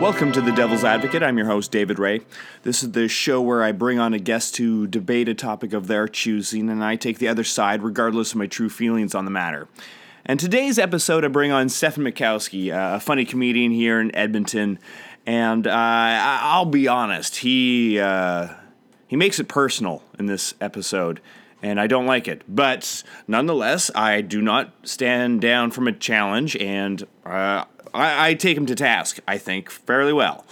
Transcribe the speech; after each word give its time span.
Welcome 0.00 0.30
to 0.32 0.40
The 0.40 0.52
Devil's 0.52 0.84
Advocate. 0.84 1.24
I'm 1.24 1.36
your 1.36 1.48
host, 1.48 1.72
David 1.72 1.98
Ray. 1.98 2.20
This 2.62 2.84
is 2.84 2.92
the 2.92 3.08
show 3.08 3.42
where 3.42 3.64
I 3.64 3.72
bring 3.72 3.98
on 3.98 4.14
a 4.14 4.20
guest 4.20 4.54
to 4.54 4.86
debate 4.86 5.28
a 5.28 5.34
topic 5.34 5.72
of 5.72 5.88
their 5.88 6.06
choosing, 6.06 6.70
and 6.70 6.84
I 6.84 6.94
take 6.94 7.18
the 7.18 7.26
other 7.26 7.42
side 7.42 7.82
regardless 7.82 8.30
of 8.30 8.36
my 8.36 8.46
true 8.46 8.68
feelings 8.68 9.12
on 9.16 9.24
the 9.24 9.32
matter. 9.32 9.66
And 10.24 10.38
today's 10.38 10.78
episode, 10.78 11.24
I 11.24 11.28
bring 11.28 11.50
on 11.50 11.68
Stefan 11.68 12.04
Makowski, 12.04 12.72
uh, 12.72 12.94
a 12.94 13.00
funny 13.00 13.24
comedian 13.24 13.72
here 13.72 14.00
in 14.00 14.14
Edmonton. 14.14 14.78
And 15.26 15.66
uh, 15.66 15.72
I'll 15.74 16.64
be 16.64 16.86
honest, 16.86 17.38
he 17.38 17.98
uh, 17.98 18.50
he 19.08 19.16
makes 19.16 19.40
it 19.40 19.48
personal 19.48 20.04
in 20.16 20.26
this 20.26 20.54
episode, 20.60 21.20
and 21.60 21.80
I 21.80 21.88
don't 21.88 22.06
like 22.06 22.28
it. 22.28 22.42
But 22.48 23.02
nonetheless, 23.26 23.90
I 23.96 24.20
do 24.20 24.40
not 24.40 24.72
stand 24.84 25.40
down 25.40 25.72
from 25.72 25.88
a 25.88 25.92
challenge, 25.92 26.54
and 26.56 27.04
uh, 27.26 27.64
I, 27.94 28.30
I 28.30 28.34
take 28.34 28.56
him 28.56 28.66
to 28.66 28.74
task. 28.74 29.18
I 29.26 29.38
think 29.38 29.70
fairly 29.70 30.12
well. 30.12 30.44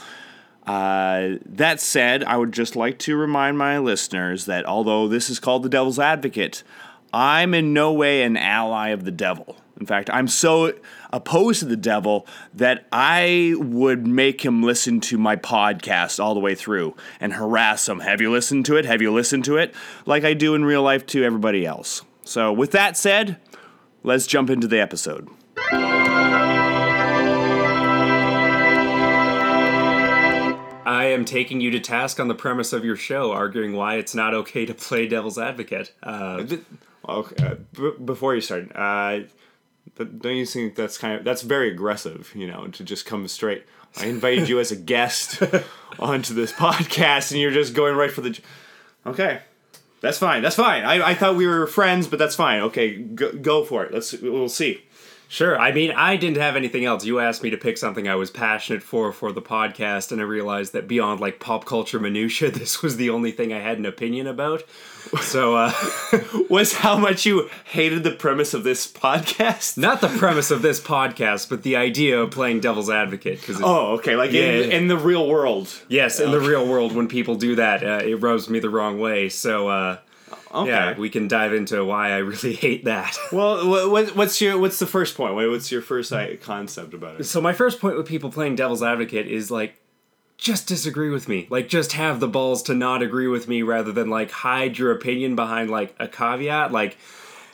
Uh, 0.66 1.36
that 1.46 1.80
said, 1.80 2.24
I 2.24 2.36
would 2.36 2.52
just 2.52 2.74
like 2.74 2.98
to 3.00 3.16
remind 3.16 3.56
my 3.56 3.78
listeners 3.78 4.46
that 4.46 4.66
although 4.66 5.06
this 5.06 5.30
is 5.30 5.38
called 5.38 5.62
the 5.62 5.68
Devil's 5.68 5.98
Advocate, 5.98 6.64
I'm 7.12 7.54
in 7.54 7.72
no 7.72 7.92
way 7.92 8.22
an 8.24 8.36
ally 8.36 8.88
of 8.88 9.04
the 9.04 9.12
devil. 9.12 9.56
In 9.78 9.86
fact, 9.86 10.08
I'm 10.10 10.26
so 10.26 10.72
opposed 11.12 11.60
to 11.60 11.66
the 11.66 11.76
devil 11.76 12.26
that 12.54 12.86
I 12.90 13.54
would 13.58 14.06
make 14.06 14.44
him 14.44 14.62
listen 14.62 15.00
to 15.02 15.18
my 15.18 15.36
podcast 15.36 16.18
all 16.18 16.34
the 16.34 16.40
way 16.40 16.54
through 16.54 16.96
and 17.20 17.34
harass 17.34 17.88
him. 17.88 18.00
Have 18.00 18.20
you 18.20 18.30
listened 18.30 18.64
to 18.66 18.76
it? 18.76 18.86
Have 18.86 19.02
you 19.02 19.12
listened 19.12 19.44
to 19.44 19.58
it? 19.58 19.74
Like 20.06 20.24
I 20.24 20.34
do 20.34 20.54
in 20.54 20.64
real 20.64 20.82
life 20.82 21.04
to 21.06 21.22
everybody 21.22 21.66
else. 21.66 22.02
So, 22.24 22.52
with 22.52 22.72
that 22.72 22.96
said, 22.96 23.38
let's 24.02 24.26
jump 24.26 24.50
into 24.50 24.66
the 24.66 24.80
episode. 24.80 25.28
Am 31.16 31.24
taking 31.24 31.60
you 31.60 31.70
to 31.72 31.80
task 31.80 32.20
on 32.20 32.28
the 32.28 32.34
premise 32.34 32.72
of 32.72 32.84
your 32.84 32.96
show, 32.96 33.32
arguing 33.32 33.72
why 33.74 33.96
it's 33.96 34.14
not 34.14 34.32
okay 34.34 34.64
to 34.64 34.74
play 34.74 35.08
devil's 35.08 35.38
advocate. 35.38 35.92
Uh, 36.02 36.44
Okay, 37.08 37.46
uh, 37.46 37.54
b- 37.72 37.92
before 38.04 38.34
you 38.34 38.40
start, 38.40 38.74
uh, 38.74 39.20
don't 39.96 40.34
you 40.36 40.44
think 40.44 40.74
that's 40.74 40.98
kind 40.98 41.14
of 41.18 41.24
that's 41.24 41.42
very 41.42 41.70
aggressive? 41.70 42.32
You 42.34 42.48
know, 42.48 42.66
to 42.66 42.82
just 42.84 43.06
come 43.06 43.28
straight. 43.28 43.64
I 43.98 44.06
invited 44.06 44.48
you 44.48 44.58
as 44.58 44.72
a 44.72 44.76
guest 44.76 45.40
onto 46.00 46.34
this 46.34 46.52
podcast, 46.52 47.30
and 47.30 47.40
you're 47.40 47.52
just 47.52 47.74
going 47.74 47.94
right 47.94 48.10
for 48.10 48.22
the. 48.22 48.38
Okay, 49.06 49.40
that's 50.00 50.18
fine. 50.18 50.42
That's 50.42 50.56
fine. 50.56 50.84
I, 50.84 51.10
I 51.10 51.14
thought 51.14 51.36
we 51.36 51.46
were 51.46 51.66
friends, 51.68 52.08
but 52.08 52.18
that's 52.18 52.34
fine. 52.34 52.62
Okay, 52.62 52.96
go, 52.96 53.32
go 53.32 53.64
for 53.64 53.84
it. 53.84 53.92
Let's 53.94 54.12
we'll 54.14 54.48
see. 54.48 54.82
Sure. 55.28 55.58
I 55.58 55.72
mean, 55.72 55.90
I 55.92 56.16
didn't 56.16 56.36
have 56.38 56.56
anything 56.56 56.84
else. 56.84 57.04
You 57.04 57.18
asked 57.20 57.42
me 57.42 57.50
to 57.50 57.56
pick 57.56 57.78
something 57.78 58.08
I 58.08 58.14
was 58.14 58.30
passionate 58.30 58.82
for 58.82 59.12
for 59.12 59.32
the 59.32 59.42
podcast, 59.42 60.12
and 60.12 60.20
I 60.20 60.24
realized 60.24 60.72
that 60.72 60.86
beyond 60.88 61.20
like 61.20 61.40
pop 61.40 61.64
culture 61.64 61.98
minutia, 62.00 62.50
this 62.52 62.82
was 62.82 62.96
the 62.96 63.10
only 63.10 63.30
thing 63.32 63.52
I 63.52 63.60
had 63.60 63.78
an 63.78 63.86
opinion 63.86 64.26
about. 64.26 64.62
So, 65.20 65.54
uh, 65.54 65.72
Was 66.50 66.72
how 66.72 66.96
much 66.98 67.24
you 67.26 67.48
hated 67.64 68.02
the 68.02 68.10
premise 68.10 68.54
of 68.54 68.64
this 68.64 68.90
podcast? 68.90 69.78
not 69.78 70.00
the 70.00 70.08
premise 70.08 70.50
of 70.50 70.62
this 70.62 70.80
podcast, 70.80 71.48
but 71.48 71.62
the 71.62 71.76
idea 71.76 72.20
of 72.20 72.32
playing 72.32 72.58
devil's 72.58 72.90
advocate. 72.90 73.40
Because 73.40 73.60
Oh, 73.62 73.92
okay. 73.98 74.16
Like 74.16 74.30
in, 74.30 74.34
Yeah. 74.68 74.76
in 74.76 74.88
the 74.88 74.96
real 74.98 75.28
world. 75.28 75.68
yes, 75.88 76.18
in 76.18 76.32
the 76.32 76.40
real 76.40 76.66
world, 76.66 76.92
when 76.92 77.06
people 77.06 77.36
do 77.36 77.54
that, 77.54 77.84
uh, 77.84 78.04
it 78.04 78.16
rubs 78.20 78.50
me 78.50 78.58
the 78.58 78.68
wrong 78.68 78.98
way. 78.98 79.28
So, 79.28 79.68
uh, 79.68 79.98
Okay. 80.52 80.70
yeah, 80.70 80.96
we 80.96 81.10
can 81.10 81.28
dive 81.28 81.52
into 81.52 81.84
why 81.84 82.10
I 82.10 82.18
really 82.18 82.54
hate 82.66 82.84
that. 82.84 83.18
Well, 83.32 83.68
what, 83.68 83.90
what, 83.90 84.16
what's 84.16 84.40
your 84.40 84.58
what's 84.58 84.78
the 84.78 84.86
first 84.86 85.16
point? 85.16 85.34
What's 85.34 85.72
your 85.72 85.82
first 85.82 86.12
concept 86.40 86.94
about 86.94 87.20
it? 87.20 87.24
So 87.24 87.40
my 87.40 87.52
first 87.52 87.80
point 87.80 87.96
with 87.96 88.06
people 88.06 88.30
playing 88.30 88.56
devil's 88.56 88.82
advocate 88.82 89.26
is 89.26 89.50
like 89.50 89.80
just 90.38 90.68
disagree 90.68 91.10
with 91.10 91.28
me. 91.28 91.46
Like 91.50 91.68
just 91.68 91.92
have 91.92 92.20
the 92.20 92.28
balls 92.28 92.62
to 92.64 92.74
not 92.74 93.02
agree 93.02 93.26
with 93.26 93.48
me 93.48 93.62
rather 93.62 93.92
than 93.92 94.10
like 94.10 94.30
hide 94.30 94.78
your 94.78 94.92
opinion 94.92 95.34
behind 95.34 95.70
like 95.70 95.94
a 95.98 96.08
caveat. 96.08 96.72
Like 96.72 96.96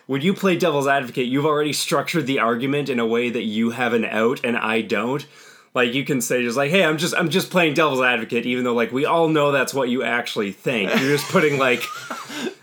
when 0.07 0.21
you 0.21 0.35
play 0.35 0.57
devil's 0.57 0.89
advocate, 0.89 1.27
you've 1.27 1.47
already 1.47 1.73
structured 1.73 2.27
the 2.27 2.41
argument 2.41 2.89
in 2.89 2.99
a 2.99 3.07
way 3.07 3.31
that 3.31 3.45
you 3.45 3.71
have 3.71 3.93
an 3.95 4.05
out 4.05 4.41
and 4.45 4.57
I 4.57 4.83
don't. 4.83 5.25
Like 5.75 5.95
you 5.95 6.05
can 6.05 6.21
say 6.21 6.43
just 6.43 6.57
like, 6.57 6.71
"Hey, 6.71 6.85
I'm 6.85 6.99
just 6.99 7.15
I'm 7.15 7.31
just 7.31 7.51
playing 7.51 7.75
devil's 7.75 8.03
advocate," 8.03 8.45
even 8.45 8.65
though 8.65 8.75
like 8.75 8.93
we 8.93 9.07
all 9.07 9.29
know 9.29 9.53
that's 9.53 9.73
what 9.73 9.89
you 9.89 10.03
actually 10.03 10.53
think. 10.53 10.91
You're 10.91 11.17
just 11.17 11.31
putting 11.33 11.59
like 11.59 11.83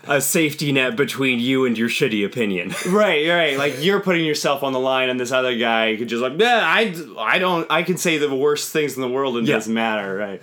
a 0.06 0.20
safety 0.20 0.70
net 0.72 0.94
between 0.96 1.40
you 1.40 1.66
and 1.66 1.76
your 1.76 1.88
shitty 1.88 2.24
opinion. 2.24 2.72
Right, 2.88 3.28
right. 3.28 3.58
Like 3.58 3.82
you're 3.84 4.00
putting 4.00 4.24
yourself 4.24 4.62
on 4.62 4.72
the 4.72 4.80
line, 4.80 5.08
and 5.08 5.18
this 5.18 5.32
other 5.32 5.56
guy 5.56 5.96
could 5.96 6.08
just 6.08 6.22
like, 6.22 6.34
yeah, 6.38 6.60
I, 6.64 6.94
I 7.18 7.38
don't, 7.38 7.66
I 7.70 7.82
can 7.82 7.96
say 7.96 8.18
the 8.18 8.34
worst 8.34 8.72
things 8.72 8.94
in 8.96 9.02
the 9.02 9.08
world 9.08 9.36
and 9.36 9.46
it 9.46 9.50
Yeah. 9.50 9.56
doesn't 9.56 9.74
matter, 9.74 10.16
right? 10.16 10.42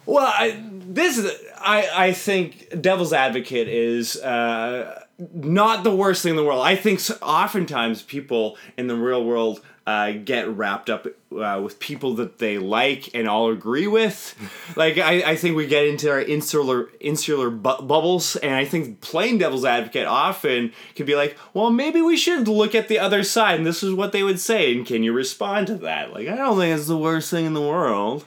well, 0.06 0.26
I, 0.26 0.58
this 0.68 1.18
is, 1.18 1.30
I, 1.58 1.88
I 2.08 2.12
think 2.12 2.80
Devil's 2.80 3.12
Advocate 3.12 3.68
is 3.68 4.16
uh, 4.16 5.02
not 5.18 5.82
the 5.84 5.94
worst 5.94 6.22
thing 6.22 6.30
in 6.30 6.36
the 6.36 6.44
world. 6.44 6.64
I 6.64 6.76
think 6.76 7.00
oftentimes 7.20 8.02
people 8.02 8.56
in 8.78 8.86
the 8.86 8.96
real 8.96 9.24
world 9.24 9.60
uh, 9.86 10.12
get 10.12 10.48
wrapped 10.48 10.88
up 10.88 11.06
uh, 11.36 11.60
with 11.62 11.78
people 11.80 12.14
that 12.14 12.38
they 12.38 12.58
like 12.58 13.14
and 13.14 13.28
all 13.28 13.50
agree 13.50 13.86
with. 13.86 14.36
like 14.76 14.98
I, 14.98 15.32
I 15.32 15.36
think 15.36 15.56
we 15.56 15.66
get 15.66 15.86
into 15.86 16.10
our 16.10 16.20
insular 16.20 16.88
insular 17.00 17.50
bu- 17.50 17.82
bubbles, 17.82 18.36
and 18.36 18.54
I 18.54 18.64
think 18.64 19.00
playing 19.00 19.38
devil's 19.38 19.64
advocate 19.64 20.06
often 20.06 20.72
can 20.94 21.06
be 21.06 21.16
like, 21.16 21.36
well, 21.52 21.70
maybe 21.70 22.00
we 22.00 22.16
should 22.16 22.46
look 22.46 22.74
at 22.74 22.88
the 22.88 22.98
other 22.98 23.24
side, 23.24 23.56
and 23.56 23.66
this 23.66 23.82
is 23.82 23.92
what 23.92 24.12
they 24.12 24.22
would 24.22 24.40
say, 24.40 24.72
and 24.72 24.86
can 24.86 25.02
you 25.02 25.12
respond 25.12 25.66
to 25.68 25.74
that? 25.76 26.12
Like 26.12 26.28
I 26.28 26.36
don't 26.36 26.58
think 26.58 26.76
it's 26.76 26.88
the 26.88 26.96
worst 26.96 27.30
thing 27.30 27.44
in 27.44 27.54
the 27.54 27.60
world. 27.60 28.24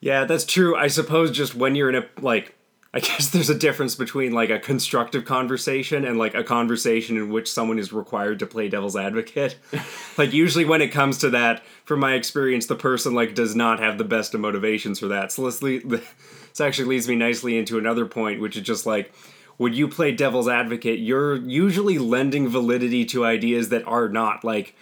Yeah, 0.00 0.24
that's 0.24 0.44
true. 0.44 0.76
I 0.76 0.88
suppose 0.88 1.30
just 1.30 1.54
when 1.54 1.74
you're 1.74 1.88
in 1.88 1.96
a 1.96 2.06
like 2.20 2.55
I 2.96 3.00
guess 3.00 3.28
there's 3.28 3.50
a 3.50 3.54
difference 3.54 3.94
between 3.94 4.32
like 4.32 4.48
a 4.48 4.58
constructive 4.58 5.26
conversation 5.26 6.06
and 6.06 6.16
like 6.16 6.34
a 6.34 6.42
conversation 6.42 7.18
in 7.18 7.28
which 7.28 7.52
someone 7.52 7.78
is 7.78 7.92
required 7.92 8.38
to 8.38 8.46
play 8.46 8.70
devil's 8.70 8.96
advocate. 8.96 9.58
like 10.16 10.32
usually 10.32 10.64
when 10.64 10.80
it 10.80 10.88
comes 10.88 11.18
to 11.18 11.28
that, 11.28 11.62
from 11.84 12.00
my 12.00 12.14
experience, 12.14 12.64
the 12.64 12.74
person 12.74 13.14
like 13.14 13.34
does 13.34 13.54
not 13.54 13.80
have 13.80 13.98
the 13.98 14.04
best 14.04 14.32
of 14.32 14.40
motivations 14.40 14.98
for 14.98 15.08
that. 15.08 15.30
So 15.30 15.42
let's 15.42 15.60
lead, 15.60 15.82
this 15.90 16.58
actually 16.58 16.88
leads 16.88 17.06
me 17.06 17.16
nicely 17.16 17.58
into 17.58 17.76
another 17.76 18.06
point, 18.06 18.40
which 18.40 18.56
is 18.56 18.62
just 18.62 18.86
like 18.86 19.12
when 19.58 19.74
you 19.74 19.88
play 19.88 20.12
devil's 20.12 20.48
advocate, 20.48 20.98
you're 20.98 21.36
usually 21.36 21.98
lending 21.98 22.48
validity 22.48 23.04
to 23.04 23.26
ideas 23.26 23.68
that 23.68 23.86
are 23.86 24.08
not 24.08 24.42
like 24.42 24.74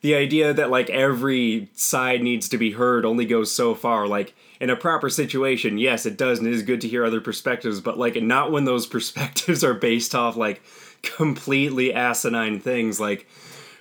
the 0.00 0.14
idea 0.14 0.52
that 0.52 0.70
like 0.70 0.90
every 0.90 1.70
side 1.74 2.22
needs 2.22 2.48
to 2.48 2.58
be 2.58 2.72
heard 2.72 3.04
only 3.04 3.24
goes 3.24 3.54
so 3.54 3.74
far. 3.74 4.06
Like 4.06 4.34
in 4.60 4.70
a 4.70 4.76
proper 4.76 5.08
situation 5.08 5.78
yes 5.78 6.04
it 6.04 6.16
does 6.16 6.38
and 6.38 6.48
it 6.48 6.54
is 6.54 6.62
good 6.62 6.80
to 6.80 6.88
hear 6.88 7.04
other 7.04 7.20
perspectives 7.20 7.80
but 7.80 7.96
like 7.96 8.20
not 8.20 8.50
when 8.50 8.64
those 8.64 8.86
perspectives 8.96 9.62
are 9.62 9.74
based 9.74 10.14
off 10.14 10.36
like 10.36 10.62
completely 11.02 11.92
asinine 11.92 12.60
things. 12.60 12.98
Like 13.00 13.26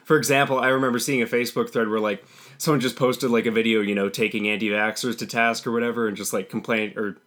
for 0.07 0.17
example 0.17 0.57
i 0.57 0.69
remember 0.69 0.97
seeing 0.97 1.21
a 1.21 1.25
facebook 1.25 1.69
thread 1.69 1.89
where 1.89 1.99
like 1.99 2.23
someone 2.57 2.79
just 2.79 2.95
posted 2.95 3.29
like 3.29 3.45
a 3.45 3.51
video 3.51 3.81
you 3.81 3.93
know 3.93 4.07
taking 4.07 4.47
anti-vaxxers 4.47 5.17
to 5.17 5.27
task 5.27 5.67
or 5.67 5.71
whatever 5.73 6.07
and 6.07 6.15
just 6.15 6.31
like 6.31 6.49
complain 6.49 6.93
or 6.95 7.17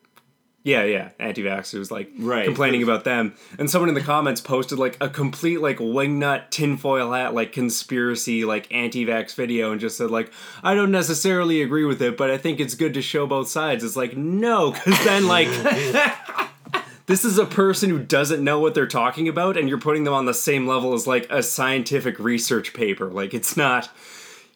yeah, 0.63 0.85
yeah, 0.85 1.09
anti-vaxxers 1.19 1.91
like 1.91 2.11
Right. 2.19 2.45
complaining 2.45 2.83
about 2.83 3.05
them, 3.05 3.35
and 3.59 3.71
someone 3.71 3.89
in 3.89 3.95
the 3.95 4.03
comments 4.03 4.41
posted 4.41 4.79
like 4.79 4.97
a 5.01 5.09
complete 5.09 5.61
like 5.61 5.79
wingnut 5.79 6.51
tinfoil 6.51 7.13
hat 7.13 7.33
like 7.35 7.53
conspiracy 7.53 8.45
like 8.45 8.71
anti-vax 8.71 9.35
video, 9.35 9.73
and 9.73 9.81
just 9.81 9.97
said 9.97 10.11
like 10.11 10.31
I 10.63 10.75
don't 10.75 10.91
necessarily 10.91 11.63
agree 11.63 11.85
with 11.85 12.03
it, 12.03 12.17
but 12.17 12.31
I 12.31 12.37
think 12.39 12.61
it's 12.61 12.75
good 12.75 12.95
to 12.95 13.03
show 13.03 13.27
both 13.27 13.49
sides. 13.49 13.83
It's 13.85 13.97
like 13.97 14.17
no, 14.17 14.73
because 14.73 15.03
then 15.05 15.27
like 15.27 15.49
this 17.07 17.25
is 17.25 17.39
a 17.39 17.47
person 17.47 17.91
who 17.91 17.99
doesn't 17.99 18.43
know 18.45 18.61
what 18.61 18.75
they're 18.75 18.87
talking 18.87 19.29
about, 19.29 19.57
and 19.57 19.69
you're 19.69 19.79
putting 19.81 20.05
them 20.05 20.15
on 20.15 20.27
the 20.27 20.35
same 20.35 20.67
level 20.67 20.93
as 20.95 21.07
like 21.07 21.27
a 21.31 21.43
scientific 21.43 22.19
research 22.19 22.73
paper. 22.75 23.07
Like 23.07 23.35
it's 23.35 23.57
not. 23.57 23.91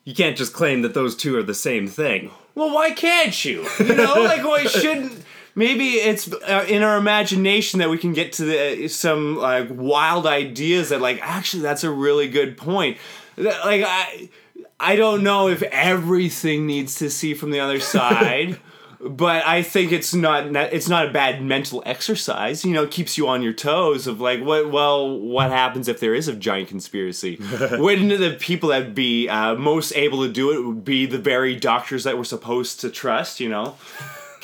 You 0.05 0.15
can't 0.15 0.37
just 0.37 0.53
claim 0.53 0.83
that 0.83 0.93
those 0.93 1.17
two 1.17 1.35
are 1.39 1.43
the 1.43 1.55
same 1.55 1.87
thing. 1.89 2.31
Well, 2.55 2.75
why 2.75 2.91
can't 2.91 3.43
you? 3.43 3.67
You 3.79 3.95
know, 3.97 4.15
like 4.23 4.45
why 4.45 4.65
shouldn't? 4.67 5.24
Maybe 5.55 5.91
it's 5.93 6.33
uh, 6.33 6.67
in 6.69 6.83
our 6.83 6.97
imagination 6.97 7.79
that 7.79 7.89
we 7.89 7.99
can 7.99 8.13
get 8.13 8.33
to 8.35 8.45
the, 8.45 8.89
some 8.89 9.37
like 9.37 9.69
wild 9.71 10.27
ideas 10.27 10.89
that 10.89 11.01
like 11.01 11.21
actually 11.23 11.63
that's 11.63 11.85
a 11.85 11.91
really 11.91 12.29
good 12.29 12.57
point. 12.57 12.99
Like 13.37 13.85
I, 13.87 14.31
I 14.81 14.97
don't 14.97 15.23
know 15.23 15.49
if 15.49 15.63
everything 15.63 16.67
needs 16.67 16.97
to 16.97 17.09
see 17.09 17.35
from 17.35 17.51
the 17.51 17.61
other 17.61 17.81
side. 17.81 18.59
But 19.07 19.45
I 19.45 19.63
think 19.63 19.93
it's 19.93 20.15
not 20.15 20.47
it's 20.57 20.89
not 20.89 21.07
a 21.07 21.11
bad 21.11 21.43
mental 21.43 21.83
exercise. 21.85 22.65
You 22.65 22.73
know, 22.73 22.85
it 22.85 22.91
keeps 22.91 23.19
you 23.19 23.29
on 23.29 23.43
your 23.43 23.53
toes 23.53 24.07
of 24.07 24.19
like 24.19 24.43
what 24.43 24.71
well 24.71 25.19
what 25.19 25.51
happens 25.51 25.89
if 25.89 26.01
there 26.01 26.15
is 26.15 26.27
a 26.27 26.35
giant 26.35 26.69
conspiracy? 26.69 27.39
Wouldn't 27.73 28.19
the 28.19 28.39
people 28.41 28.71
that 28.71 28.95
be 28.95 29.29
uh, 29.29 29.57
most 29.57 29.93
able 29.95 30.25
to 30.27 30.33
do 30.33 30.53
it 30.53 30.67
would 30.67 30.87
be 30.87 31.05
the 31.05 31.19
very 31.19 31.55
doctors 31.55 32.05
that 32.05 32.17
we're 32.17 32.25
supposed 32.25 32.81
to 32.81 32.89
trust? 32.89 33.41
You 33.41 33.51
know, 33.51 33.77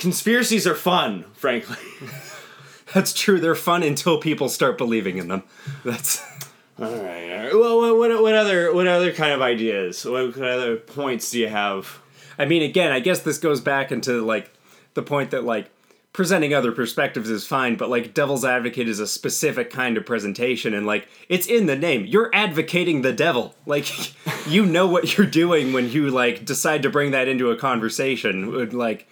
conspiracies 0.01 0.67
are 0.67 0.75
fun, 0.75 1.25
frankly. 1.35 1.77
That's 2.95 3.13
true. 3.13 3.39
They're 3.39 3.55
fun 3.55 3.85
until 3.85 4.19
people 4.19 4.49
start 4.49 4.77
believing 4.77 5.19
in 5.19 5.29
them. 5.29 5.45
That's 5.85 6.21
All 6.79 6.87
right. 6.87 7.31
All 7.31 7.45
right. 7.45 7.55
Well, 7.55 7.79
what, 7.81 7.97
what 7.97 8.23
what 8.23 8.35
other 8.35 8.75
what 8.75 8.89
other 8.89 9.13
kind 9.13 9.33
of 9.33 9.43
ideas? 9.43 10.05
What, 10.05 10.37
what 10.37 10.49
other 10.49 10.77
points 10.77 11.31
do 11.31 11.39
you 11.39 11.49
have? 11.49 12.01
I 12.39 12.47
mean, 12.47 12.63
again, 12.63 12.91
I 12.91 13.01
guess 13.01 13.21
this 13.21 13.39
goes 13.39 13.61
back 13.61 13.93
into 13.93 14.23
like 14.23 14.51
the 14.95 15.03
point 15.03 15.31
that 15.31 15.45
like 15.45 15.71
presenting 16.13 16.53
other 16.53 16.73
perspectives 16.73 17.31
is 17.31 17.47
fine, 17.47 17.77
but 17.77 17.91
like 17.91 18.15
devil's 18.15 18.45
advocate 18.45 18.89
is 18.89 18.99
a 18.99 19.07
specific 19.07 19.71
kind 19.71 19.97
of 19.97 20.05
presentation 20.05 20.75
and 20.75 20.87
like 20.87 21.07
it's 21.29 21.47
in 21.47 21.67
the 21.67 21.77
name. 21.77 22.07
You're 22.07 22.31
advocating 22.35 23.03
the 23.03 23.13
devil. 23.13 23.55
Like 23.67 23.87
you 24.49 24.65
know 24.65 24.87
what 24.87 25.17
you're 25.17 25.27
doing 25.27 25.73
when 25.73 25.91
you 25.91 26.11
like 26.11 26.47
decide 26.47 26.83
to 26.83 26.91
bring 26.91 27.11
that 27.11 27.29
into 27.29 27.51
a 27.51 27.57
conversation. 27.57 28.71
Like 28.71 29.07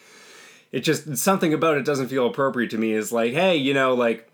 it 0.72 0.80
just 0.80 1.16
something 1.16 1.54
about 1.54 1.76
it 1.76 1.84
doesn't 1.84 2.08
feel 2.08 2.26
appropriate 2.26 2.70
to 2.70 2.78
me 2.78 2.92
is 2.92 3.12
like, 3.12 3.32
hey, 3.32 3.56
you 3.56 3.74
know, 3.74 3.94
like 3.94 4.28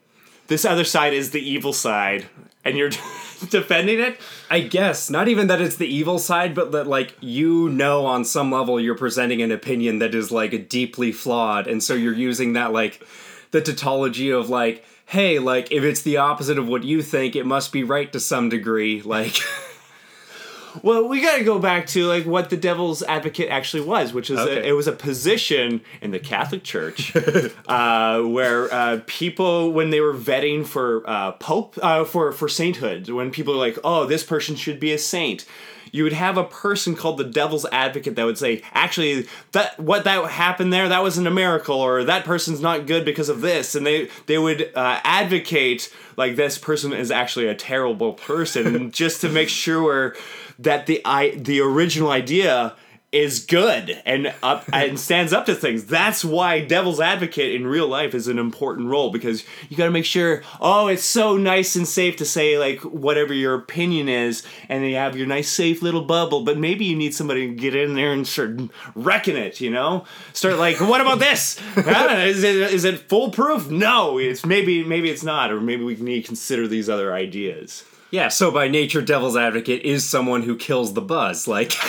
this 0.48 0.64
other 0.64 0.84
side 0.84 1.14
is 1.14 1.30
the 1.30 1.40
evil 1.40 1.72
side 1.72 2.26
and 2.64 2.76
you're 2.76 2.90
defending 3.50 4.00
it? 4.00 4.20
I 4.50 4.60
guess 4.60 5.10
not 5.10 5.28
even 5.28 5.46
that 5.48 5.60
it's 5.60 5.76
the 5.76 5.86
evil 5.86 6.18
side 6.18 6.54
but 6.54 6.72
that 6.72 6.86
like 6.86 7.16
you 7.20 7.68
know 7.68 8.06
on 8.06 8.24
some 8.24 8.50
level 8.50 8.80
you're 8.80 8.96
presenting 8.96 9.42
an 9.42 9.52
opinion 9.52 9.98
that 9.98 10.14
is 10.14 10.30
like 10.30 10.68
deeply 10.68 11.12
flawed 11.12 11.66
and 11.66 11.82
so 11.82 11.94
you're 11.94 12.12
using 12.14 12.54
that 12.54 12.72
like 12.72 13.04
the 13.50 13.60
tautology 13.60 14.30
of 14.30 14.48
like 14.48 14.84
hey 15.06 15.38
like 15.38 15.70
if 15.70 15.82
it's 15.84 16.02
the 16.02 16.16
opposite 16.16 16.58
of 16.58 16.68
what 16.68 16.84
you 16.84 17.02
think 17.02 17.36
it 17.36 17.46
must 17.46 17.72
be 17.72 17.84
right 17.84 18.12
to 18.12 18.20
some 18.20 18.48
degree 18.48 19.02
like 19.02 19.36
Well, 20.82 21.08
we 21.08 21.20
got 21.20 21.38
to 21.38 21.44
go 21.44 21.58
back 21.58 21.86
to 21.88 22.06
like 22.06 22.26
what 22.26 22.50
the 22.50 22.56
devil's 22.56 23.02
advocate 23.04 23.48
actually 23.48 23.84
was, 23.84 24.12
which 24.12 24.30
is 24.30 24.38
Okay. 24.40 24.60
a, 24.60 24.70
it 24.70 24.72
was 24.72 24.86
a 24.86 24.92
position 24.92 25.80
in 26.02 26.10
the 26.10 26.18
Catholic 26.18 26.62
Church 26.64 27.14
uh, 27.68 28.20
where 28.22 28.72
uh, 28.72 29.00
people, 29.06 29.72
when 29.72 29.90
they 29.90 30.00
were 30.00 30.14
vetting 30.14 30.66
for 30.66 31.02
uh, 31.08 31.32
pope 31.32 31.78
uh, 31.82 32.04
for 32.04 32.32
for 32.32 32.48
sainthood, 32.48 33.08
when 33.08 33.30
people 33.30 33.54
are 33.54 33.58
like, 33.58 33.78
"Oh, 33.84 34.06
this 34.06 34.24
person 34.24 34.56
should 34.56 34.80
be 34.80 34.92
a 34.92 34.98
saint," 34.98 35.44
you 35.94 36.02
would 36.02 36.12
have 36.12 36.36
a 36.36 36.42
person 36.42 36.96
called 36.96 37.18
the 37.18 37.24
devil's 37.24 37.64
advocate 37.66 38.16
that 38.16 38.26
would 38.26 38.36
say, 38.36 38.62
"Actually, 38.72 39.28
that 39.52 39.78
what 39.78 40.02
that 40.02 40.28
happened 40.28 40.72
there, 40.72 40.88
that 40.88 41.02
wasn't 41.02 41.28
a 41.28 41.30
miracle, 41.30 41.76
or 41.76 42.02
that 42.02 42.24
person's 42.24 42.60
not 42.60 42.88
good 42.88 43.04
because 43.04 43.28
of 43.28 43.42
this," 43.42 43.76
and 43.76 43.86
they 43.86 44.08
they 44.26 44.36
would 44.36 44.72
uh, 44.74 44.98
advocate 45.04 45.94
like 46.16 46.34
this 46.34 46.58
person 46.58 46.92
is 46.92 47.12
actually 47.12 47.46
a 47.46 47.54
terrible 47.54 48.12
person 48.14 48.90
just 48.90 49.20
to 49.20 49.28
make 49.28 49.48
sure 49.48 50.16
that 50.58 50.86
the 50.86 51.00
i 51.04 51.30
the 51.30 51.60
original 51.60 52.10
idea 52.10 52.74
is 53.14 53.44
good 53.44 54.02
and 54.04 54.34
up 54.42 54.64
and 54.72 54.98
stands 54.98 55.32
up 55.32 55.46
to 55.46 55.54
things. 55.54 55.84
That's 55.84 56.24
why 56.24 56.60
devil's 56.60 57.00
advocate 57.00 57.54
in 57.54 57.66
real 57.66 57.86
life 57.86 58.14
is 58.14 58.26
an 58.28 58.38
important 58.38 58.88
role 58.88 59.10
because 59.10 59.44
you 59.68 59.76
got 59.76 59.84
to 59.84 59.90
make 59.90 60.04
sure 60.04 60.42
oh 60.60 60.88
it's 60.88 61.04
so 61.04 61.36
nice 61.36 61.76
and 61.76 61.86
safe 61.86 62.16
to 62.16 62.24
say 62.24 62.58
like 62.58 62.80
whatever 62.80 63.32
your 63.32 63.54
opinion 63.54 64.08
is 64.08 64.42
and 64.68 64.84
you 64.84 64.96
have 64.96 65.16
your 65.16 65.26
nice 65.26 65.48
safe 65.50 65.80
little 65.80 66.02
bubble 66.02 66.42
but 66.42 66.58
maybe 66.58 66.84
you 66.84 66.96
need 66.96 67.14
somebody 67.14 67.46
to 67.46 67.54
get 67.54 67.74
in 67.74 67.94
there 67.94 68.12
and 68.12 68.26
start 68.26 68.58
wrecking 68.94 69.36
it, 69.36 69.60
you 69.60 69.70
know? 69.70 70.04
Start 70.32 70.56
like 70.58 70.80
what 70.80 71.00
about 71.00 71.20
this? 71.20 71.60
Is 71.76 72.42
it 72.42 72.56
is 72.56 72.84
it 72.84 73.08
foolproof? 73.08 73.70
No, 73.70 74.18
it's 74.18 74.44
maybe 74.44 74.82
maybe 74.82 75.08
it's 75.10 75.22
not 75.22 75.52
or 75.52 75.60
maybe 75.60 75.84
we 75.84 75.94
need 75.96 76.22
to 76.22 76.26
consider 76.26 76.66
these 76.66 76.88
other 76.88 77.14
ideas. 77.14 77.84
yeah 78.10 78.28
so 78.28 78.50
by 78.50 78.68
nature 78.68 79.02
devil's 79.02 79.36
advocate 79.36 79.82
is 79.82 80.04
someone 80.04 80.42
who 80.42 80.56
kills 80.56 80.94
the 80.94 81.00
buzz 81.00 81.46
like 81.48 81.72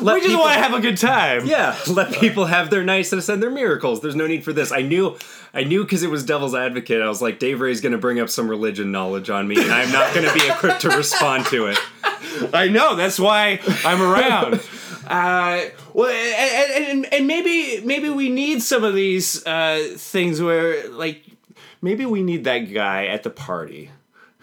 We 0.00 0.20
just 0.20 0.38
want 0.38 0.54
to 0.54 0.60
have 0.60 0.74
a 0.74 0.80
good 0.80 0.96
time. 0.96 1.46
Yeah, 1.46 1.78
let 1.88 2.12
people 2.12 2.46
have 2.46 2.70
their 2.70 2.82
niceness 2.82 3.28
and 3.28 3.42
their 3.42 3.50
miracles. 3.50 4.00
There's 4.00 4.16
no 4.16 4.26
need 4.26 4.44
for 4.44 4.52
this. 4.52 4.72
I 4.72 4.82
knew, 4.82 5.16
I 5.52 5.64
knew 5.64 5.84
because 5.84 6.02
it 6.02 6.10
was 6.10 6.24
Devil's 6.24 6.54
Advocate. 6.54 7.02
I 7.02 7.08
was 7.08 7.20
like, 7.20 7.38
Dave 7.38 7.60
Ray's 7.60 7.80
going 7.80 7.92
to 7.92 7.98
bring 7.98 8.20
up 8.20 8.28
some 8.28 8.48
religion 8.48 8.92
knowledge 8.92 9.30
on 9.30 9.46
me, 9.46 9.60
and 9.60 9.72
I'm 9.72 9.92
not 9.92 10.14
going 10.14 10.26
to 10.26 10.34
be 10.34 10.48
equipped 10.48 10.82
to 10.82 10.88
respond 10.90 11.46
to 11.46 11.66
it. 11.66 11.78
I 12.54 12.68
know. 12.68 12.96
That's 12.96 13.18
why 13.18 13.60
I'm 13.84 14.00
around. 14.00 14.54
uh, 15.06 15.64
well, 15.92 16.10
and, 16.10 16.88
and, 16.88 17.14
and 17.14 17.26
maybe 17.26 17.84
maybe 17.84 18.08
we 18.08 18.30
need 18.30 18.62
some 18.62 18.84
of 18.84 18.94
these 18.94 19.44
uh, 19.46 19.94
things 19.96 20.40
where, 20.40 20.88
like, 20.90 21.24
maybe 21.82 22.06
we 22.06 22.22
need 22.22 22.44
that 22.44 22.72
guy 22.72 23.06
at 23.06 23.22
the 23.22 23.30
party 23.30 23.90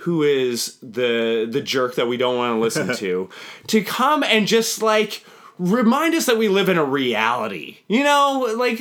who 0.02 0.24
is 0.24 0.78
the 0.82 1.48
the 1.50 1.62
jerk 1.62 1.96
that 1.96 2.08
we 2.08 2.18
don't 2.18 2.38
want 2.38 2.56
to 2.56 2.60
listen 2.60 2.96
to 2.96 3.30
to 3.68 3.84
come 3.84 4.24
and 4.24 4.48
just 4.48 4.82
like 4.82 5.24
remind 5.60 6.14
us 6.14 6.26
that 6.26 6.38
we 6.38 6.48
live 6.48 6.70
in 6.70 6.78
a 6.78 6.84
reality 6.84 7.78
you 7.88 8.04
know 8.04 8.54
like 8.58 8.80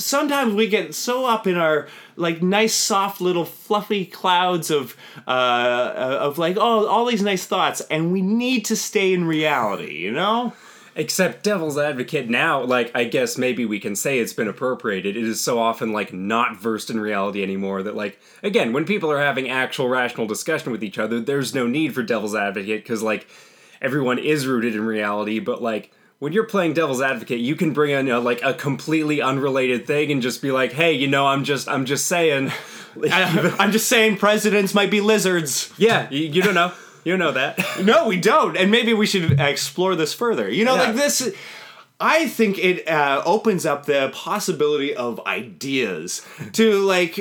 sometimes 0.00 0.54
we 0.54 0.66
get 0.66 0.94
so 0.94 1.24
up 1.24 1.46
in 1.46 1.56
our 1.56 1.86
like 2.16 2.42
nice 2.42 2.74
soft 2.74 3.20
little 3.20 3.44
fluffy 3.44 4.04
clouds 4.04 4.70
of 4.70 4.96
uh 5.26 6.16
of 6.20 6.38
like 6.38 6.56
oh 6.56 6.86
all 6.86 7.06
these 7.06 7.22
nice 7.22 7.46
thoughts 7.46 7.80
and 7.82 8.12
we 8.12 8.20
need 8.22 8.64
to 8.64 8.74
stay 8.74 9.12
in 9.12 9.24
reality 9.24 9.94
you 9.94 10.10
know 10.10 10.52
Except 10.98 11.42
Devil's 11.42 11.76
Advocate 11.76 12.30
now, 12.30 12.62
like, 12.62 12.90
I 12.94 13.04
guess 13.04 13.36
maybe 13.36 13.66
we 13.66 13.78
can 13.78 13.94
say 13.94 14.18
it's 14.18 14.32
been 14.32 14.48
appropriated. 14.48 15.14
It 15.14 15.24
is 15.24 15.42
so 15.42 15.58
often, 15.58 15.92
like, 15.92 16.10
not 16.10 16.56
versed 16.56 16.88
in 16.88 16.98
reality 16.98 17.42
anymore 17.42 17.82
that, 17.82 17.94
like, 17.94 18.18
again, 18.42 18.72
when 18.72 18.86
people 18.86 19.12
are 19.12 19.20
having 19.20 19.50
actual 19.50 19.90
rational 19.90 20.26
discussion 20.26 20.72
with 20.72 20.82
each 20.82 20.98
other, 20.98 21.20
there's 21.20 21.54
no 21.54 21.66
need 21.66 21.94
for 21.94 22.02
Devil's 22.02 22.34
Advocate 22.34 22.82
because, 22.82 23.02
like, 23.02 23.28
everyone 23.82 24.18
is 24.18 24.46
rooted 24.46 24.74
in 24.74 24.86
reality, 24.86 25.38
but, 25.38 25.60
like, 25.60 25.92
when 26.18 26.32
you're 26.32 26.44
playing 26.44 26.72
devil's 26.72 27.00
advocate 27.02 27.40
you 27.40 27.54
can 27.56 27.72
bring 27.72 27.90
in 27.90 28.08
a, 28.08 28.18
like 28.20 28.42
a 28.42 28.54
completely 28.54 29.20
unrelated 29.20 29.86
thing 29.86 30.10
and 30.10 30.22
just 30.22 30.40
be 30.42 30.50
like 30.50 30.72
hey 30.72 30.92
you 30.92 31.06
know 31.06 31.26
i'm 31.26 31.44
just 31.44 31.68
i'm 31.68 31.84
just 31.84 32.06
saying 32.06 32.50
I, 33.10 33.54
i'm 33.58 33.72
just 33.72 33.88
saying 33.88 34.16
presidents 34.16 34.74
might 34.74 34.90
be 34.90 35.00
lizards 35.00 35.72
yeah 35.76 36.08
you, 36.10 36.26
you 36.26 36.42
don't 36.42 36.54
know 36.54 36.72
you 37.04 37.12
don't 37.12 37.20
know 37.20 37.32
that 37.32 37.58
No, 37.84 38.08
we 38.08 38.16
don't. 38.16 38.56
And 38.56 38.70
maybe 38.70 38.92
we 38.92 39.06
should 39.06 39.38
explore 39.38 39.94
this 39.94 40.12
further. 40.12 40.50
You 40.50 40.64
know, 40.64 40.74
Yeah. 40.74 40.82
like 40.86 40.96
this. 40.96 41.32
I 42.00 42.26
think 42.26 42.58
it 42.58 42.88
uh, 42.88 43.22
opens 43.24 43.64
up 43.64 43.86
the 43.86 44.10
possibility 44.12 44.92
of 44.92 45.20
ideas 45.24 46.26
to 46.54 46.80
like. 46.80 47.16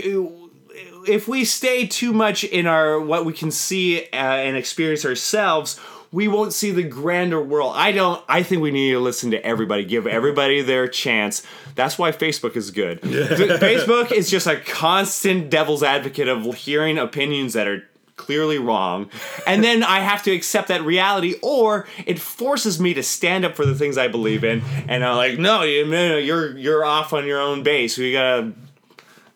If 1.07 1.27
we 1.27 1.45
stay 1.45 1.85
too 1.85 2.13
much 2.13 2.43
in 2.43 2.65
our 2.65 2.99
what 2.99 3.25
we 3.25 3.33
can 3.33 3.51
see 3.51 4.05
uh, 4.05 4.15
and 4.15 4.57
experience 4.57 5.05
ourselves, 5.05 5.79
we 6.15 6.29
won't 6.29 6.53
see 6.53 6.71
the 6.71 6.81
grander 6.83 7.41
world. 7.41 7.73
I 7.75 7.91
don't. 7.91 8.23
I 8.29 8.41
think 8.41 8.61
we 8.61 8.71
need 8.71 8.91
to 8.93 8.99
listen 8.99 9.31
to 9.31 9.45
everybody, 9.45 9.83
give 9.83 10.07
everybody 10.07 10.61
their 10.61 10.87
chance. 10.87 11.43
That's 11.75 11.97
why 11.99 12.13
Facebook 12.13 12.55
is 12.55 12.71
good. 12.71 13.01
Facebook 13.01 14.13
is 14.13 14.29
just 14.29 14.47
a 14.47 14.55
constant 14.55 15.49
devil's 15.49 15.83
advocate 15.83 16.29
of 16.29 16.45
hearing 16.55 16.97
opinions 16.97 17.51
that 17.53 17.67
are 17.67 17.83
clearly 18.15 18.57
wrong 18.57 19.09
and 19.45 19.61
then 19.61 19.83
i 19.83 19.99
have 19.99 20.23
to 20.23 20.31
accept 20.31 20.69
that 20.69 20.81
reality 20.83 21.35
or 21.41 21.85
it 22.05 22.17
forces 22.17 22.79
me 22.79 22.93
to 22.93 23.03
stand 23.03 23.43
up 23.43 23.57
for 23.57 23.65
the 23.65 23.75
things 23.75 23.97
i 23.97 24.07
believe 24.07 24.45
in 24.45 24.61
and 24.87 25.03
i'm 25.03 25.17
like 25.17 25.37
no 25.37 25.63
you- 25.63 25.85
no, 25.85 26.15
you're 26.17 26.57
you're 26.57 26.85
off 26.85 27.11
on 27.11 27.25
your 27.27 27.41
own 27.41 27.61
base 27.61 27.97
we 27.97 28.13
gotta 28.13 28.53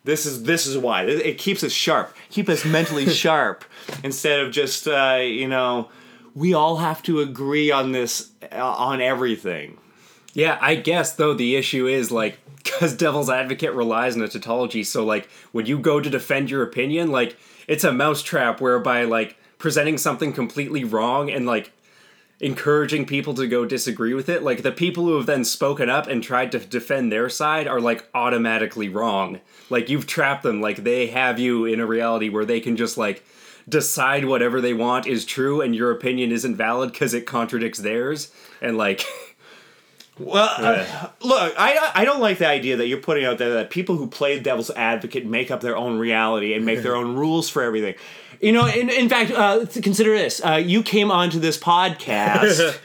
this 0.05 0.25
is 0.25 0.43
this 0.43 0.65
is 0.65 0.77
why 0.77 1.03
it 1.03 1.09
it 1.25 1.37
keeps 1.37 1.61
us 1.61 1.73
sharp 1.73 2.15
keep 2.29 2.47
us 2.47 2.63
mentally 2.63 3.05
sharp 3.23 3.65
instead 4.01 4.39
of 4.39 4.49
just 4.49 4.87
uh, 4.87 5.19
you 5.21 5.45
know 5.49 5.89
we 6.39 6.53
all 6.53 6.77
have 6.77 7.03
to 7.03 7.19
agree 7.19 7.69
on 7.69 7.91
this 7.91 8.31
uh, 8.51 8.65
on 8.65 9.01
everything 9.01 9.77
Yeah, 10.33 10.57
I 10.61 10.75
guess 10.75 11.13
though 11.13 11.33
the 11.33 11.55
issue 11.57 11.85
is 11.85 12.11
like 12.11 12.39
because 12.63 12.95
Devil's 12.95 13.29
Advocate 13.29 13.73
relies 13.73 14.15
on 14.15 14.21
a 14.21 14.27
tautology, 14.27 14.83
so 14.83 15.03
like 15.03 15.29
when 15.51 15.65
you 15.65 15.77
go 15.77 15.99
to 15.99 16.09
defend 16.09 16.49
your 16.49 16.63
opinion, 16.63 17.11
like 17.11 17.37
it's 17.67 17.83
a 17.83 17.91
mousetrap 17.91 18.61
whereby 18.61 19.03
like 19.03 19.37
presenting 19.57 19.97
something 19.97 20.31
completely 20.31 20.83
wrong 20.83 21.29
and 21.29 21.45
like 21.45 21.71
encouraging 22.39 23.05
people 23.05 23.33
to 23.33 23.47
go 23.47 23.65
disagree 23.65 24.13
with 24.13 24.29
it, 24.29 24.43
like 24.43 24.61
the 24.61 24.71
people 24.71 25.05
who 25.05 25.17
have 25.17 25.25
then 25.25 25.43
spoken 25.43 25.89
up 25.89 26.07
and 26.07 26.23
tried 26.23 26.51
to 26.53 26.59
defend 26.59 27.11
their 27.11 27.27
side 27.27 27.67
are 27.67 27.81
like 27.81 28.07
automatically 28.13 28.87
wrong. 28.87 29.41
Like 29.69 29.89
you've 29.89 30.07
trapped 30.07 30.43
them, 30.43 30.61
like 30.61 30.83
they 30.83 31.07
have 31.07 31.37
you 31.37 31.65
in 31.65 31.81
a 31.81 31.85
reality 31.85 32.29
where 32.29 32.45
they 32.45 32.61
can 32.61 32.77
just 32.77 32.97
like 32.97 33.25
decide 33.69 34.25
whatever 34.25 34.59
they 34.59 34.73
want 34.73 35.07
is 35.07 35.25
true 35.25 35.61
and 35.61 35.75
your 35.75 35.91
opinion 35.91 36.31
isn't 36.31 36.55
valid 36.55 36.91
because 36.91 37.13
it 37.13 37.25
contradicts 37.25 37.79
theirs 37.79 38.31
and 38.61 38.77
like 38.77 39.05
Well, 40.19 40.49
uh, 40.57 41.09
look, 41.21 41.53
I 41.57 41.91
I 41.95 42.03
don't 42.03 42.19
like 42.19 42.39
the 42.39 42.47
idea 42.47 42.75
that 42.77 42.87
you're 42.87 42.99
putting 42.99 43.23
out 43.23 43.37
there 43.37 43.53
that 43.53 43.69
people 43.69 43.95
who 43.95 44.07
play 44.07 44.37
devil's 44.37 44.69
advocate 44.71 45.25
make 45.25 45.49
up 45.49 45.61
their 45.61 45.77
own 45.77 45.97
reality 45.97 46.53
and 46.53 46.65
make 46.65 46.83
their 46.83 46.95
own 46.97 47.15
rules 47.15 47.49
for 47.49 47.63
everything. 47.63 47.95
You 48.41 48.51
know, 48.51 48.65
in, 48.65 48.89
in 48.89 49.07
fact, 49.07 49.31
uh, 49.31 49.65
consider 49.81 50.17
this: 50.17 50.43
uh, 50.43 50.55
you 50.55 50.83
came 50.83 51.09
onto 51.09 51.39
this 51.39 51.57
podcast 51.71 52.77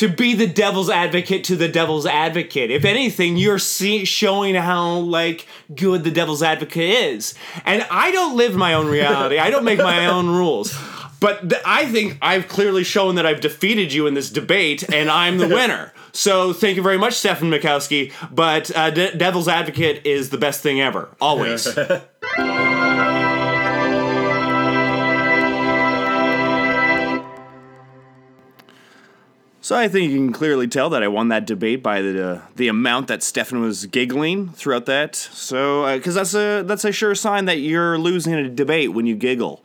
to 0.00 0.08
be 0.08 0.32
the 0.34 0.46
devil's 0.46 0.88
advocate 0.88 1.44
to 1.44 1.56
the 1.56 1.68
devil's 1.68 2.06
advocate. 2.06 2.70
If 2.70 2.86
anything, 2.86 3.36
you're 3.36 3.58
see- 3.58 4.06
showing 4.06 4.54
how 4.54 4.98
like 5.00 5.46
good 5.74 6.04
the 6.04 6.10
devil's 6.10 6.42
advocate 6.42 6.90
is. 6.90 7.34
And 7.66 7.86
I 7.90 8.10
don't 8.10 8.34
live 8.34 8.56
my 8.56 8.72
own 8.72 8.86
reality. 8.88 9.36
I 9.38 9.50
don't 9.50 9.64
make 9.64 9.78
my 9.78 10.06
own 10.14 10.28
rules. 10.30 10.74
But 11.20 11.50
th- 11.50 11.60
I 11.66 11.84
think 11.84 12.16
I've 12.22 12.48
clearly 12.48 12.82
shown 12.82 13.16
that 13.16 13.26
I've 13.26 13.42
defeated 13.42 13.92
you 13.92 14.06
in 14.06 14.14
this 14.14 14.30
debate, 14.30 14.82
and 14.90 15.10
I'm 15.10 15.36
the 15.38 15.48
winner. 15.48 15.92
So 16.12 16.52
thank 16.52 16.76
you 16.76 16.82
very 16.82 16.98
much, 16.98 17.14
Stefan 17.14 17.52
Makowski. 17.52 18.12
But 18.32 18.74
uh, 18.76 18.90
De- 18.90 19.16
Devil's 19.16 19.46
Advocate 19.46 20.04
is 20.04 20.30
the 20.30 20.38
best 20.38 20.60
thing 20.60 20.80
ever, 20.80 21.08
always. 21.20 21.68
So 29.70 29.76
I 29.76 29.86
think 29.86 30.10
you 30.10 30.16
can 30.16 30.32
clearly 30.32 30.66
tell 30.66 30.90
that 30.90 31.04
I 31.04 31.06
won 31.06 31.28
that 31.28 31.46
debate 31.46 31.80
by 31.80 32.02
the 32.02 32.28
uh, 32.28 32.40
the 32.56 32.66
amount 32.66 33.06
that 33.06 33.22
Stefan 33.22 33.60
was 33.60 33.86
giggling 33.86 34.48
throughout 34.48 34.86
that. 34.86 35.14
So 35.14 35.96
because 35.96 36.16
uh, 36.16 36.20
that's 36.20 36.34
a 36.34 36.62
that's 36.66 36.84
a 36.84 36.90
sure 36.90 37.14
sign 37.14 37.44
that 37.44 37.60
you're 37.60 37.96
losing 37.96 38.34
a 38.34 38.48
debate 38.48 38.92
when 38.92 39.06
you 39.06 39.14
giggle. 39.14 39.64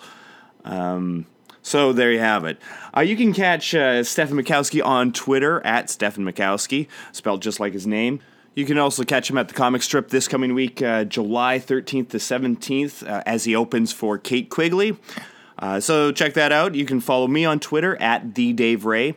Um, 0.63 1.25
so 1.63 1.91
there 1.91 2.12
you 2.12 2.19
have 2.19 2.45
it. 2.45 2.59
Uh, 2.95 3.01
you 3.01 3.17
can 3.17 3.33
catch 3.33 3.74
uh, 3.74 4.03
Stefan 4.03 4.38
Makowski 4.38 4.85
on 4.85 5.12
Twitter 5.12 5.59
at 5.65 5.89
Stefan 5.89 6.24
Makowski, 6.24 6.85
spelled 7.12 7.41
just 7.41 7.59
like 7.59 7.74
his 7.74 7.88
name. 7.88 8.19
You 8.53 8.67
can 8.67 8.77
also 8.77 9.05
catch 9.05 9.27
him 9.27 9.39
at 9.39 9.47
the 9.47 9.55
comic 9.55 9.81
strip 9.81 10.09
this 10.09 10.27
coming 10.27 10.53
week, 10.53 10.83
uh, 10.83 11.05
July 11.05 11.57
13th 11.57 12.09
to 12.09 12.17
17th, 12.17 13.09
uh, 13.09 13.24
as 13.25 13.45
he 13.45 13.55
opens 13.55 13.91
for 13.91 14.19
Kate 14.19 14.51
Quigley. 14.51 15.00
So 15.79 16.12
check 16.12 16.35
that 16.35 16.51
out. 16.51 16.75
You 16.75 16.85
can 16.85 17.00
follow 17.00 17.25
me 17.25 17.43
on 17.43 17.59
Twitter 17.59 18.00
at 18.00 18.35
the 18.35 18.53
Dave 18.53 18.85
Ray. 18.85 19.15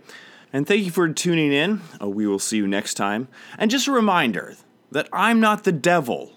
And 0.52 0.66
thank 0.66 0.84
you 0.84 0.90
for 0.90 1.08
tuning 1.08 1.52
in. 1.52 1.82
Uh, 2.00 2.08
we 2.08 2.26
will 2.26 2.38
see 2.38 2.56
you 2.56 2.66
next 2.66 2.94
time. 2.94 3.28
And 3.58 3.70
just 3.70 3.86
a 3.86 3.92
reminder 3.92 4.54
that 4.90 5.08
I'm 5.12 5.40
not 5.40 5.64
the 5.64 5.72
devil. 5.72 6.32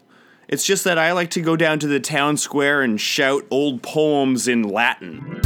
It's 0.48 0.66
just 0.66 0.84
that 0.84 0.98
I 0.98 1.14
like 1.14 1.30
to 1.32 1.42
go 1.42 1.56
down 1.56 1.80
to 1.80 1.88
the 1.88 2.00
town 2.00 2.36
square 2.38 2.82
and 2.82 3.00
shout 3.00 3.46
old 3.50 3.82
poems 3.82 4.48
in 4.48 4.64
Latin. 4.64 5.41